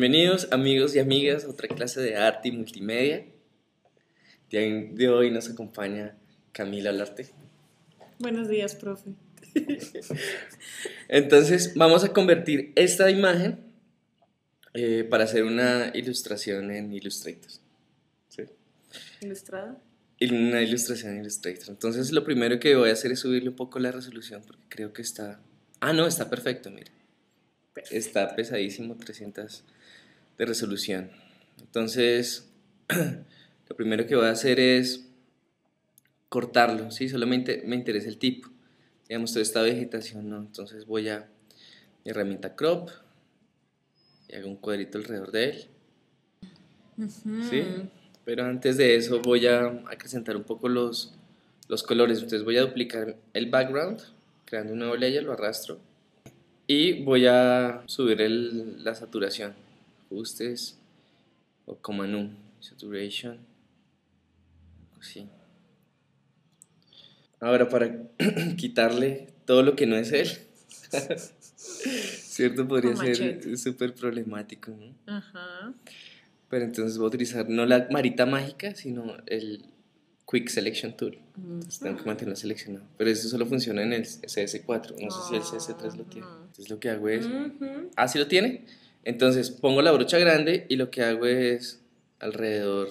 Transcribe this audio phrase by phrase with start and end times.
[0.00, 3.26] Bienvenidos amigos y amigas a otra clase de arte y multimedia.
[4.50, 6.16] De, de hoy nos acompaña
[6.52, 7.28] Camila Olarte.
[8.18, 9.10] Buenos días, profe.
[11.08, 13.60] Entonces vamos a convertir esta imagen
[14.72, 17.50] eh, para hacer una ilustración en Illustrator.
[18.28, 18.44] ¿Sí?
[19.20, 19.82] ¿Ilustrada?
[20.22, 21.68] Una ilustración en Illustrator.
[21.68, 24.94] Entonces lo primero que voy a hacer es subirle un poco la resolución porque creo
[24.94, 25.42] que está...
[25.78, 26.90] Ah, no, está perfecto, mire.
[27.90, 29.62] Está pesadísimo, 300
[30.40, 31.10] de resolución.
[31.60, 32.48] Entonces,
[33.68, 35.06] lo primero que voy a hacer es
[36.30, 37.10] cortarlo, ¿sí?
[37.10, 38.48] Solamente me interesa el tipo.
[39.06, 40.38] Digamos, toda esta vegetación, ¿no?
[40.38, 41.28] Entonces voy a
[42.04, 42.88] mi herramienta crop
[44.30, 45.66] y hago un cuadrito alrededor de él.
[47.50, 47.62] ¿Sí?
[48.24, 51.12] Pero antes de eso voy a acrecentar un poco los,
[51.68, 52.16] los colores.
[52.16, 54.00] Entonces voy a duplicar el background,
[54.46, 55.80] creando un nuevo layer, lo arrastro.
[56.66, 59.52] Y voy a subir el, la saturación.
[60.10, 60.76] Ajustes
[61.66, 62.30] o comanú.
[62.58, 63.38] Saturation.
[64.98, 65.28] Así.
[67.38, 67.96] Ahora para
[68.56, 70.28] quitarle todo lo que no es él.
[71.56, 72.66] ¿Cierto?
[72.66, 74.72] Podría ser súper problemático.
[74.72, 74.94] ¿no?
[75.06, 75.72] Ajá.
[76.48, 79.64] Pero entonces voy a utilizar no la marita mágica, sino el
[80.28, 81.18] Quick Selection Tool.
[81.36, 82.84] Entonces tengo que mantenerlo seleccionado.
[82.98, 85.00] Pero eso solo funciona en el CS4.
[85.00, 86.26] No sé si el CS3 lo tiene.
[86.26, 87.26] Entonces lo que hago es...
[87.26, 87.90] Ujú.
[87.94, 88.66] Ah, sí lo tiene.
[89.04, 91.82] Entonces pongo la brocha grande y lo que hago es
[92.18, 92.88] alrededor...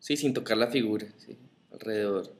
[0.00, 1.06] Sí, sin tocar la figura.
[1.18, 1.36] Sí,
[1.72, 2.34] alrededor.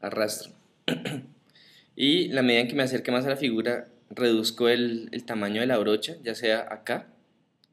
[0.00, 0.52] Arrastro.
[1.96, 5.60] y la medida en que me acerque más a la figura, reduzco el, el tamaño
[5.60, 7.08] de la brocha, ya sea acá,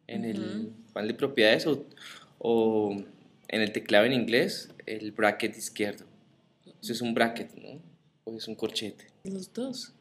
[0.08, 1.86] en el panel de propiedades o,
[2.40, 2.96] o
[3.48, 6.06] en el teclado en inglés, el bracket izquierdo.
[6.82, 7.82] Eso es un bracket, ¿no?
[8.24, 9.08] O es un corchete.
[9.24, 9.94] Los dos.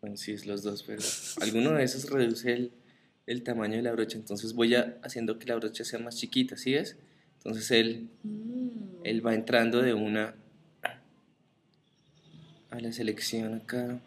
[0.00, 1.02] Bueno, sí, es los dos, pero
[1.40, 2.72] alguno de esos reduce el,
[3.26, 4.16] el tamaño de la brocha.
[4.16, 6.96] Entonces voy a, haciendo que la brocha sea más chiquita, ¿sí ves?
[7.38, 9.00] Entonces él, Mm.
[9.04, 10.34] él va entrando de una
[12.70, 14.00] a la selección acá.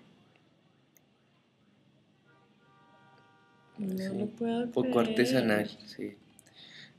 [3.77, 5.07] No Sí, lo puedo Un poco creer.
[5.09, 6.13] artesanal, sí.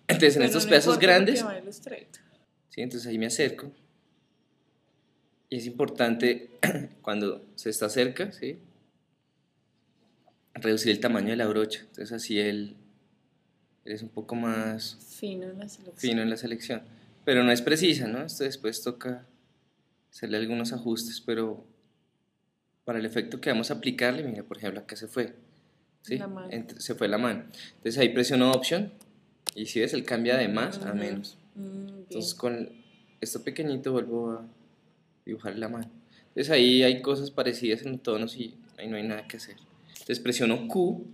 [0.08, 1.44] Entonces en estos no pedazos grandes.
[2.70, 2.80] ¿sí?
[2.82, 3.70] Entonces ahí me acerco.
[5.48, 6.50] Y es importante
[7.02, 8.58] cuando se está cerca, ¿sí?
[10.54, 11.80] Reducir el tamaño de la brocha.
[11.80, 12.76] Entonces así él,
[13.84, 15.96] él es un poco más Fino en la selección.
[15.96, 16.82] fino en la selección.
[17.24, 18.22] Pero no es precisa, ¿no?
[18.24, 19.26] Esto después toca
[20.10, 21.64] hacerle algunos ajustes, pero
[22.84, 25.34] para el efecto que vamos a aplicarle, mira, por ejemplo, acá se fue.
[26.02, 26.18] ¿sí?
[26.18, 26.48] La mano.
[26.50, 27.44] Entre- se fue la mano.
[27.76, 28.92] Entonces ahí presiono Option
[29.54, 30.96] y si ves, él cambia de más a Ujú.
[30.98, 31.38] menos.
[31.54, 31.88] Mm.
[32.08, 32.70] Entonces con
[33.20, 34.46] esto pequeñito vuelvo a
[35.24, 35.88] dibujar la mano.
[36.28, 39.56] Entonces ahí hay cosas parecidas en tonos y ahí no hay nada que hacer.
[40.02, 41.06] Entonces presiono Q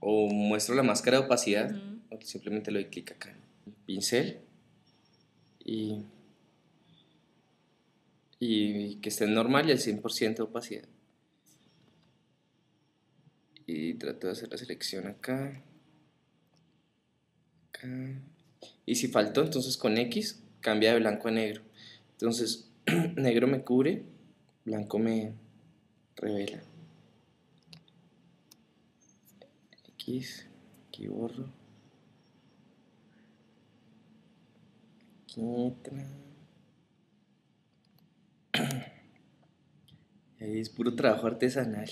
[0.00, 1.70] o muestro la máscara de opacidad
[2.10, 3.36] o simplemente le doy clic acá.
[3.86, 4.40] Pincel
[5.64, 6.02] y,
[8.40, 10.88] y que esté normal y al 100% de opacidad.
[13.64, 15.62] Y trato de hacer la selección acá.
[17.68, 18.20] Acá.
[18.86, 21.62] Y si faltó, entonces con X cambia de blanco a negro.
[22.10, 22.68] Entonces,
[23.14, 24.02] negro me cubre,
[24.64, 25.32] blanco me
[26.16, 26.73] revela.
[30.06, 30.46] X,
[30.88, 31.46] aquí borro.
[35.22, 35.40] Aquí
[35.82, 36.06] tra-
[40.40, 41.88] Y Ahí es puro trabajo artesanal.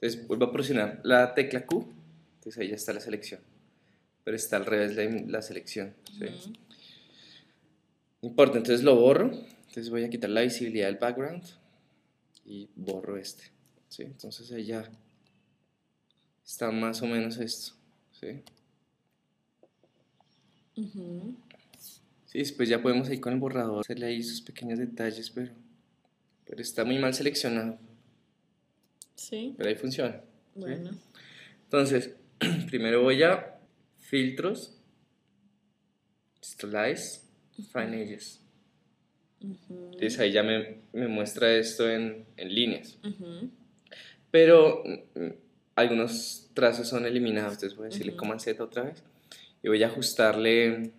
[0.00, 1.92] Entonces vuelvo a presionar la tecla Q.
[2.36, 3.40] Entonces ahí ya está la selección.
[4.24, 5.94] Pero está al revés la, la selección.
[6.18, 6.24] ¿sí?
[6.24, 6.52] Ujú.
[8.22, 9.30] No importa, entonces lo borro.
[9.32, 11.42] Entonces voy a quitar la visibilidad del background
[12.44, 13.44] y borro este.
[13.90, 14.04] ¿Sí?
[14.04, 14.90] Entonces ahí ya
[16.44, 17.74] está más o menos esto.
[18.18, 18.42] ¿sí?
[22.26, 25.52] Sí, después ya podemos ir con el borrador hacerle ahí sus pequeños detalles, pero,
[26.46, 27.78] pero está muy mal seleccionado.
[29.16, 29.54] Sí.
[29.58, 30.12] Pero ahí funciona.
[30.54, 30.60] ¿sí?
[30.60, 30.90] Bueno.
[31.64, 32.14] Entonces,
[32.68, 33.58] primero voy a
[33.98, 34.76] filtros,
[36.40, 37.20] slice,
[37.72, 38.40] fine edges.
[39.40, 42.98] Entonces ahí ya me, me muestra esto en, en líneas.
[43.04, 43.50] Ujú.
[44.30, 45.26] Pero mm,
[45.76, 48.18] algunos trazos son eliminados, entonces voy a decirle Ujú.
[48.20, 49.02] Command Z otra vez.
[49.62, 50.92] Y voy a ajustarle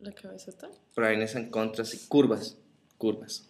[0.00, 0.70] La cabeza está.
[0.96, 2.56] brightness and contrast y curvas.
[2.96, 3.46] Curvas.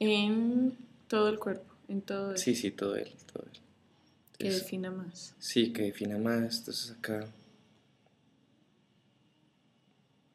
[0.00, 0.76] En
[1.08, 1.74] todo el cuerpo.
[1.88, 3.58] En todo Sí, sí, todo él, todo él.
[4.38, 5.34] que defina más.
[5.38, 6.58] Sí, que defina más.
[6.60, 7.26] Entonces acá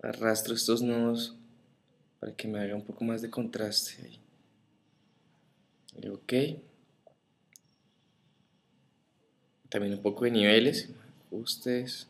[0.02, 1.36] arrastro estos nodos
[2.20, 4.20] para que me haga un poco más de contraste ahí.
[6.02, 6.34] Y ok.
[9.74, 10.88] También un poco de niveles,
[11.26, 12.08] ajustes,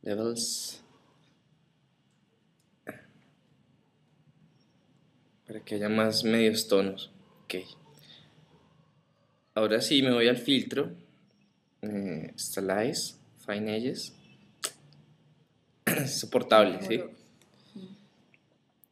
[0.00, 0.80] levels,
[5.46, 7.10] para que haya más medios tonos.
[7.44, 7.56] Ok.
[9.54, 10.90] Ahora sí me voy al filtro,
[11.82, 14.14] eh, Stylize, Fine Edges,
[16.06, 17.02] soportable, ¿sí?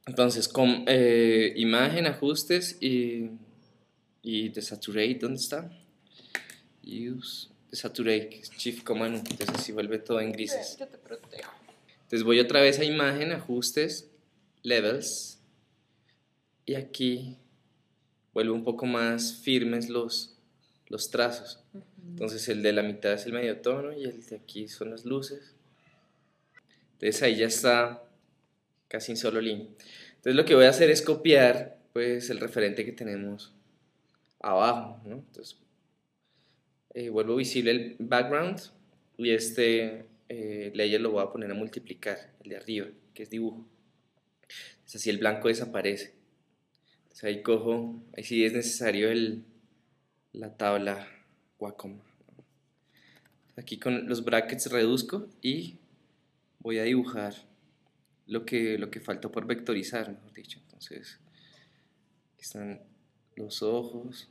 [0.04, 3.30] Entonces, con eh, imagen, ajustes y,
[4.22, 5.70] y desaturate, ¿dónde está?
[6.84, 10.76] Use, desaturate, shift command, entonces así vuelve todo en grises.
[10.78, 11.52] Yo te protejo.
[12.02, 14.08] Entonces voy otra vez a imagen, ajustes,
[14.62, 15.38] levels,
[16.64, 17.36] y aquí
[18.32, 20.36] vuelvo un poco más firmes los,
[20.88, 21.60] los trazos.
[22.08, 25.04] Entonces el de la mitad es el medio tono y el de aquí son las
[25.04, 25.54] luces.
[26.94, 28.02] Entonces ahí ya está
[28.88, 29.66] casi en solo línea.
[30.16, 33.52] Entonces lo que voy a hacer es copiar pues el referente que tenemos
[34.40, 35.16] abajo, ¿no?
[35.16, 35.56] Entonces
[36.96, 38.58] eh, vuelvo visible el background
[39.18, 43.28] y este eh, layer lo voy a poner a multiplicar, el de arriba, que es
[43.28, 43.68] dibujo.
[44.86, 46.14] Así el blanco desaparece.
[47.22, 49.44] Ahí cojo, ahí sí es necesario el,
[50.32, 51.06] la tabla
[51.58, 52.00] Wacom.
[53.56, 55.78] Aquí con los brackets reduzco y
[56.60, 57.34] voy a dibujar
[58.26, 60.60] lo que, lo que falta por vectorizar, mejor dicho.
[60.62, 61.20] Entonces,
[62.32, 62.80] aquí están
[63.34, 64.30] los ojos,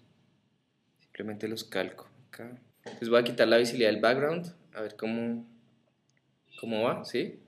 [1.00, 2.62] simplemente los calco acá.
[2.84, 5.48] Entonces voy a quitar la visibilidad del background, a ver cómo,
[6.60, 7.40] cómo va, ¿sí?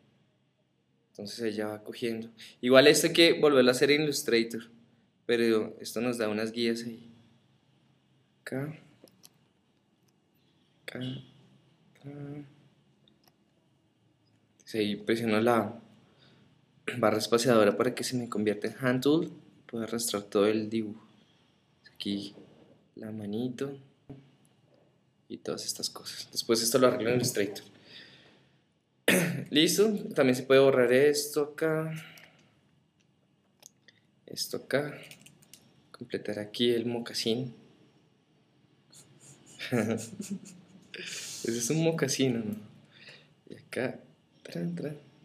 [1.12, 2.30] Entonces ella va cogiendo.
[2.62, 4.64] Igual este hay que volverlo a hacer en Illustrator,
[5.26, 7.12] pero esto nos da unas guías ahí.
[8.42, 8.80] Acá.
[10.84, 11.00] Acá.
[11.00, 12.10] Acá.
[14.52, 15.82] Entonces ahí presiono la,
[16.98, 19.32] barra espaciadora para que se me convierta en hand tool
[19.66, 21.06] puedo arrastrar todo el dibujo
[21.94, 22.34] aquí
[22.96, 23.78] la manito
[25.30, 26.30] y todas estas cosas.
[26.32, 27.64] Después esto lo arreglo en Illustrator
[29.50, 31.94] listo también se puede borrar esto acá.
[34.26, 35.00] Esto acá.
[35.92, 37.56] Completar aquí el mocasín.
[40.92, 42.56] Ese es un mocasino ¿no?
[43.50, 44.00] y acá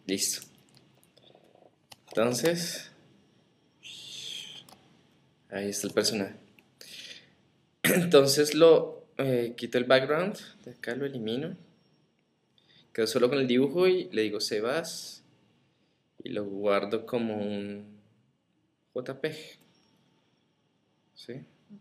[0.06, 0.46] listo.
[2.08, 2.90] Entonces,
[5.48, 6.34] ahí está el personaje.
[7.82, 11.56] Entonces lo eh, quito el background, de acá lo elimino.
[12.92, 15.24] Quedo solo con el dibujo y le digo Sebas
[16.22, 18.00] y lo guardo como un
[18.94, 19.58] JPG.
[21.14, 21.34] ¿Sí?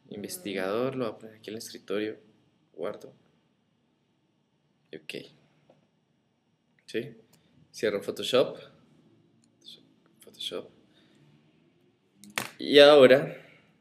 [0.09, 2.17] Investigador, lo voy a poner aquí en el escritorio,
[2.73, 3.13] guardo.
[4.93, 5.15] Ok.
[6.85, 7.15] ¿Sí?
[7.73, 8.57] Cierro Photoshop.
[10.23, 10.69] Photoshop.
[12.57, 13.37] Y ahora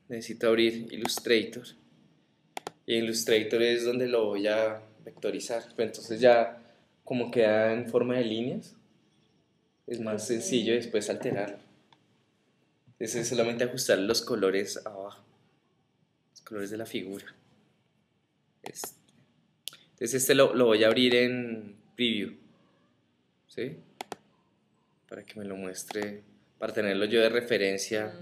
[0.08, 1.79] necesito abrir Illustrator.
[2.90, 5.62] Y Illustrator es donde lo voy a vectorizar.
[5.78, 6.60] Entonces ya
[7.04, 8.74] como queda en forma de líneas,
[9.86, 11.60] es más sencillo después alterarlo.
[12.98, 15.24] Es solamente ajustar los colores abajo.
[16.32, 17.26] Los colores de la figura.
[18.64, 18.88] Este.
[19.92, 22.38] Entonces este lo, lo voy a abrir en preview.
[23.46, 23.76] ¿Sí?
[25.08, 26.24] Para que me lo muestre
[26.58, 28.12] para tenerlo yo de referencia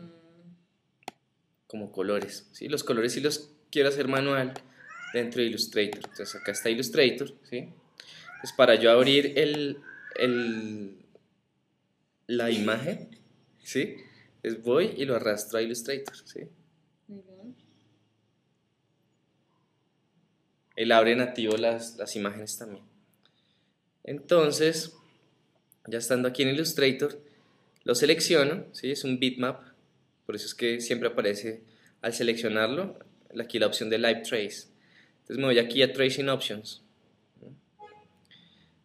[1.67, 2.51] como colores.
[2.53, 2.69] ¿sí?
[2.69, 4.55] Los colores sí los quiero hacer manual
[5.13, 6.01] dentro de Illustrator.
[6.05, 7.29] Entonces acá está Illustrator.
[7.49, 7.57] ¿sí?
[7.59, 9.79] Entonces para yo abrir el,
[10.17, 10.97] el,
[12.27, 13.09] la imagen,
[13.63, 13.97] ¿sí?
[14.43, 16.17] Es voy y lo arrastro a Illustrator.
[16.25, 16.49] ¿sí?
[20.77, 22.85] Él abre nativo las, las imágenes también.
[24.05, 24.95] Entonces,
[25.87, 27.21] ya estando aquí en Illustrator,
[27.83, 28.93] lo selecciono, ¿sí?
[28.93, 29.61] es un bitmap,
[30.25, 31.65] por eso es que siempre aparece
[32.01, 32.97] al seleccionarlo
[33.39, 34.69] aquí la opción de Live Trace.
[35.21, 36.83] Entonces me voy aquí a Tracing Options.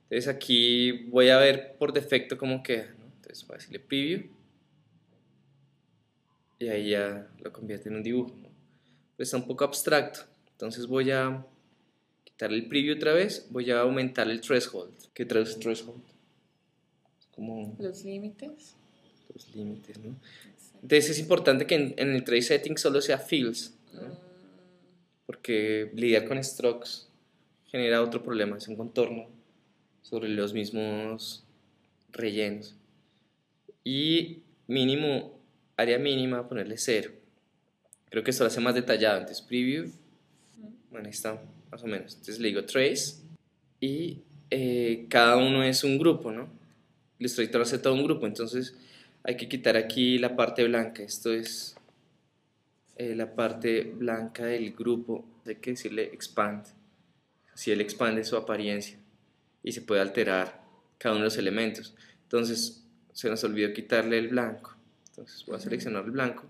[0.03, 2.93] Entonces aquí voy a ver por defecto cómo queda.
[3.15, 4.23] Entonces voy a decirle Preview
[6.59, 8.35] y ahí ya lo convierte en un dibujo.
[9.15, 10.21] Pero está un poco abstracto,
[10.51, 11.45] entonces voy a
[12.23, 14.93] quitar el Preview otra vez, voy a aumentar el Threshold.
[15.13, 16.01] ¿Qué traduce Threshold?
[17.31, 17.75] Como...
[17.79, 18.75] Los límites
[19.33, 20.15] los límites, ¿no?
[20.81, 24.17] Entonces es importante que en, el trace setting solo sea fields, ¿no?
[25.33, 27.07] Porque lidiar con strokes
[27.65, 29.27] genera otro problema, es un contorno
[30.03, 31.43] sobre los mismos
[32.11, 32.75] rellenos.
[33.83, 35.39] Y mínimo,
[35.75, 37.11] área mínima, ponerle cero.
[38.11, 39.91] Creo que esto lo hace más detallado, entonces preview,
[40.91, 42.13] bueno, ahí está, más o menos.
[42.13, 43.15] Entonces le digo trace
[43.79, 44.19] y
[44.51, 46.47] eh, cada uno es un grupo, ¿no?
[47.17, 48.75] Illustrator hace todo un grupo, entonces
[49.23, 51.75] hay que quitar aquí la parte blanca, esto es
[52.95, 56.65] eh, la parte blanca del grupo, hay que decirle expand,
[57.53, 58.97] Así él expande su apariencia
[59.61, 60.63] y se puede alterar
[60.97, 61.95] cada uno de los elementos.
[62.23, 64.75] Entonces, se nos olvidó quitarle el blanco.
[65.09, 66.45] Entonces voy a seleccionar el blanco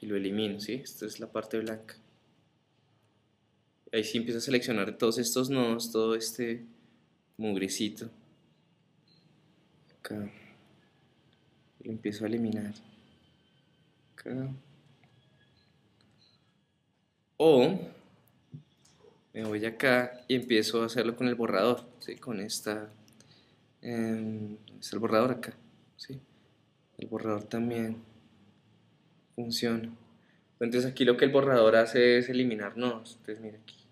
[0.00, 0.74] y lo elimino, ¿sí?
[0.74, 1.96] Esta es la parte blanca.
[3.92, 6.64] Ahí sí empiezo a seleccionar todos estos nodos, todo este
[7.36, 8.08] mugrecito.
[9.98, 10.32] Acá.
[11.84, 12.72] Lo empiezo a eliminar.
[14.14, 14.50] Acá.
[17.44, 17.76] O
[19.32, 22.14] me voy acá y empiezo a hacerlo con el borrador, ¿sí?
[22.14, 22.88] Con esta...
[23.82, 25.52] Eh, es el borrador acá,
[25.96, 26.20] ¿sí?
[26.98, 27.96] El borrador también
[29.34, 29.92] funciona.
[30.60, 33.16] Entonces aquí lo que el borrador hace es eliminar nodos.
[33.18, 33.88] Entonces mira aquí,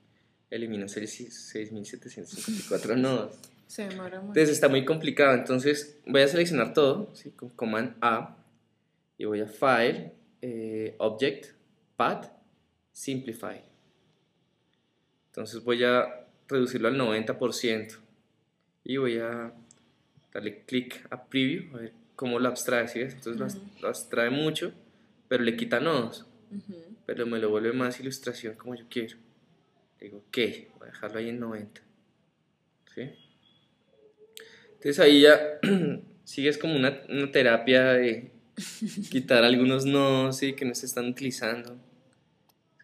[0.49, 3.37] elimina 6.754 nodos.
[3.67, 4.29] Se demora mucho.
[4.29, 5.35] Entonces está muy complicado.
[5.35, 7.33] Entonces voy a seleccionar todo, ¿sí?
[7.33, 8.37] Con Command A
[9.19, 11.47] y voy a File, eh, Object,
[11.97, 12.40] Path,
[12.93, 13.63] Simplify.
[15.29, 17.99] Entonces voy a reducirlo al 90%
[18.85, 19.53] y voy a
[20.33, 23.15] darle clic a Preview, a ver cómo lo abstrae, ¿sí ves?
[23.15, 24.73] Entonces lo as- lo abstrae mucho,
[25.29, 26.27] pero le quita nodos,
[27.07, 29.17] pero me lo vuelve más ilustración como yo quiero.
[30.01, 30.39] Digo, ok,
[30.79, 31.81] voy a dejarlo ahí en 90.
[32.95, 33.03] ¿Sí?
[34.73, 35.61] Entonces ahí ya
[36.25, 38.31] sigues como una, una terapia de
[39.11, 40.55] quitar algunos nodos ¿sí?
[40.55, 41.77] que no se están utilizando,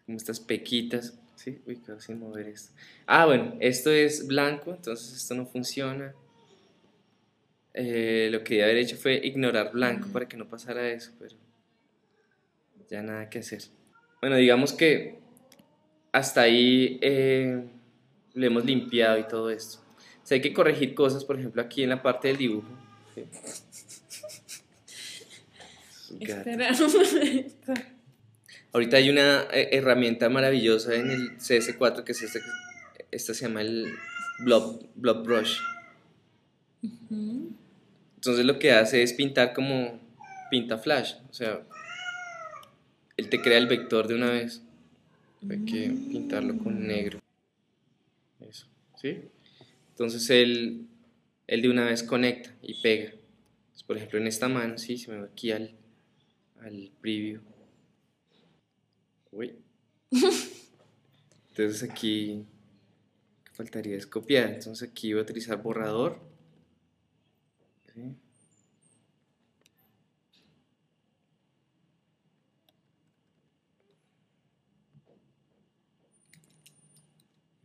[0.07, 1.13] como estas pequitas.
[1.35, 1.61] ¿sí?
[1.67, 2.73] Uy, quedo sin mover esto.
[3.05, 6.15] Ah, bueno, esto es blanco, entonces esto no funciona.
[7.73, 11.35] Eh, lo que debía haber hecho fue ignorar blanco para que no pasara eso, pero
[12.89, 13.61] ya nada que hacer.
[14.19, 15.19] Bueno, digamos que
[16.11, 17.63] hasta ahí eh,
[18.33, 19.79] le hemos limpiado y todo esto.
[20.23, 22.67] O sea, hay que corregir cosas, por ejemplo, aquí en la parte del dibujo.
[23.13, 23.25] ¿sí?
[26.09, 27.96] Un momento.
[28.73, 32.39] Ahorita hay una eh, herramienta maravillosa en el CS4 que es esta,
[33.11, 33.93] esta se llama el
[34.39, 35.59] Blob, Blob Brush.
[36.83, 37.53] Ujú.
[38.15, 39.99] Entonces lo que hace es pintar como
[40.49, 41.61] pinta flash, o sea,
[43.17, 44.61] él te crea el vector de una vez.
[45.49, 47.19] Hay que pintarlo con negro.
[48.39, 49.17] Eso, ¿sí?
[49.89, 50.85] Entonces él,
[51.47, 53.11] él de una vez conecta y pega.
[53.11, 55.71] Entonces, por ejemplo, en esta mano, sí, se me va aquí al,
[56.61, 57.41] al preview.
[59.37, 59.55] Uy.
[61.49, 62.43] Entonces aquí
[63.45, 64.49] ¿qué faltaría es copiar.
[64.53, 66.19] Entonces aquí voy a utilizar borrador.
[67.93, 68.15] ¿sí?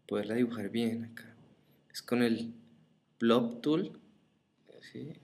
[0.07, 1.35] poderla dibujar bien acá.
[1.91, 2.53] Es con el
[3.19, 3.99] Blob Tool,
[4.83, 5.15] ¿sí?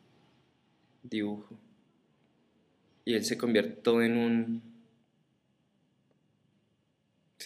[1.03, 1.61] dibujo.
[3.05, 4.68] Y él se convierte todo en un...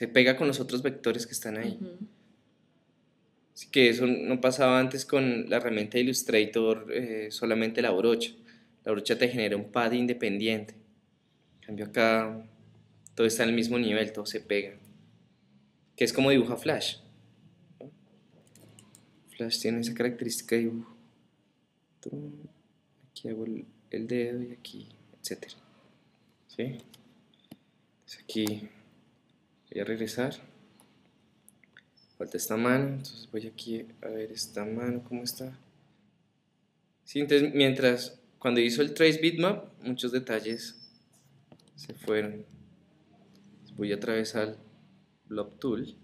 [0.03, 1.79] Se pega con los otros vectores que están ahí.
[1.81, 1.97] Ujú.
[3.55, 8.33] Así que eso no pasaba antes con la herramienta Illustrator, eh, solamente la brocha.
[8.83, 10.75] La brocha te genera un pad independiente.
[11.61, 12.45] En cambio acá
[13.15, 14.75] todo está en el mismo nivel, todo se pega.
[15.95, 16.97] Que es como dibuja Flash.
[19.37, 20.97] Flash tiene esa característica de dibujo.
[23.13, 25.45] Aquí hago el, el dedo y aquí, etc.
[26.49, 26.63] ¿Sí?
[28.03, 28.69] Entonces aquí
[29.73, 30.35] voy a regresar.
[32.19, 35.59] Falta esta mano, entonces voy aquí a ver esta mano cómo está.
[37.05, 40.77] Sí, entonces mientras, cuando hizo el trace bitmap, muchos detalles
[41.75, 42.45] se fueron.
[43.77, 44.57] Voy a atravesar
[45.27, 45.97] Blob Tool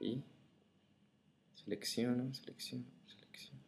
[0.00, 0.20] y
[1.54, 3.60] selecciono, selecciono, selecciono.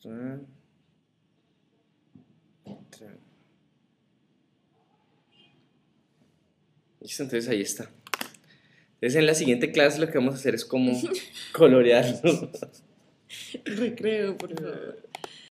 [0.00, 0.46] Tran,
[2.64, 3.27] tran, tran.
[7.00, 7.90] Listo, entonces ahí está.
[8.94, 11.00] Entonces en la siguiente clase lo que vamos a hacer es como
[11.52, 12.50] colorearlo.
[13.64, 15.07] Recreo, por favor.